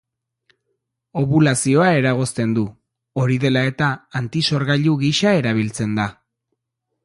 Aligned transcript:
Obulazioa 1.23 1.89
eragozten 1.97 2.57
du; 2.57 2.65
hori 3.25 3.37
dela 3.45 3.65
eta, 3.75 3.93
antisorgailu 4.23 4.99
gisa 5.07 5.39
erabiltzen 5.43 5.97
da. 6.03 6.11